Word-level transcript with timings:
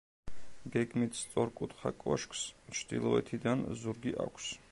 გეგმით 0.75 1.17
სწორკუთხა 1.19 1.91
კოშკს, 2.05 2.41
ჩრდილოეთიდან 2.79 3.65
ზურგი 3.83 4.19
აქვს. 4.27 4.53